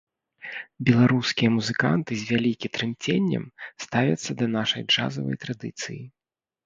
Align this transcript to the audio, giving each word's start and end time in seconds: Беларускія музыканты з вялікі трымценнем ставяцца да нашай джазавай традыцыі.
Беларускія 0.87 1.49
музыканты 1.57 2.11
з 2.21 2.25
вялікі 2.31 2.67
трымценнем 2.77 3.45
ставяцца 3.85 4.31
да 4.41 4.45
нашай 4.57 4.81
джазавай 4.89 5.35
традыцыі. 5.45 6.01